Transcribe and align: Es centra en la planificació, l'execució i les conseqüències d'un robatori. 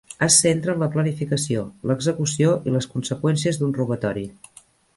Es 0.27 0.35
centra 0.43 0.73
en 0.73 0.79
la 0.83 0.87
planificació, 0.95 1.65
l'execució 1.91 2.55
i 2.71 2.73
les 2.77 2.89
conseqüències 2.97 3.61
d'un 3.61 3.77
robatori. 3.81 4.29